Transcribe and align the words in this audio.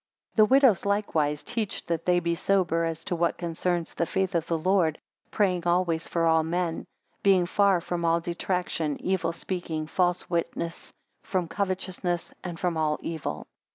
7 0.31 0.37
The 0.37 0.45
widows 0.49 0.83
likewise 0.83 1.43
teach 1.43 1.85
that 1.85 2.07
they 2.07 2.19
be 2.19 2.33
sober 2.33 2.85
as 2.85 3.05
to 3.05 3.15
what 3.15 3.37
concerns 3.37 3.93
the 3.93 4.07
faith 4.07 4.33
of 4.33 4.47
the 4.47 4.57
Lord: 4.57 4.97
praying 5.29 5.67
always 5.67 6.07
for 6.07 6.25
all 6.25 6.41
men; 6.41 6.85
being 7.21 7.45
far 7.45 7.79
from 7.79 8.03
all 8.03 8.19
detraction, 8.19 8.99
evil 8.99 9.31
speaking, 9.31 9.85
false 9.85 10.27
witness; 10.27 10.91
from 11.21 11.47
covetousness, 11.47 12.33
and 12.43 12.59
from 12.59 12.77
all 12.77 12.97
evil. 13.03 13.45